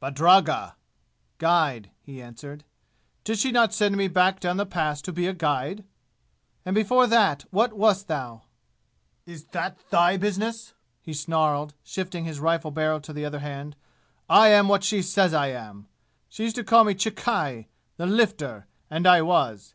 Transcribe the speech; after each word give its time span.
"Badragga" 0.00 0.76
(guide), 1.38 1.90
he 2.02 2.22
answered. 2.22 2.62
"Did 3.24 3.36
she 3.36 3.50
not 3.50 3.74
send 3.74 3.96
me 3.96 4.06
back 4.06 4.38
down 4.38 4.56
the 4.56 4.64
Pass 4.64 5.02
to 5.02 5.12
be 5.12 5.26
a 5.26 5.32
guide?" 5.32 5.82
"And 6.64 6.72
before 6.72 7.08
that 7.08 7.46
what 7.50 7.72
wast 7.72 8.06
thou?" 8.06 8.42
"Is 9.26 9.46
that 9.46 9.76
thy 9.90 10.16
business?" 10.16 10.74
he 11.00 11.12
snarled, 11.12 11.74
shifting 11.82 12.24
his 12.24 12.38
rifle 12.38 12.70
barrel 12.70 13.00
to 13.00 13.12
the 13.12 13.24
other 13.24 13.40
hand. 13.40 13.74
"I 14.28 14.50
am 14.50 14.68
what 14.68 14.84
she 14.84 15.02
says 15.02 15.34
I 15.34 15.48
am! 15.48 15.88
She 16.28 16.44
used 16.44 16.54
to 16.54 16.62
call 16.62 16.84
me 16.84 16.94
'Chikki' 16.94 17.66
the 17.96 18.06
Lifter! 18.06 18.68
and 18.88 19.04
I 19.04 19.20
was! 19.22 19.74